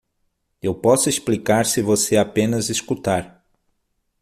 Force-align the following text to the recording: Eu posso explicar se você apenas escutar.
Eu 0.63 0.73
posso 0.73 1.09
explicar 1.09 1.63
se 1.67 1.79
você 1.79 2.17
apenas 2.17 2.69
escutar. 2.71 3.45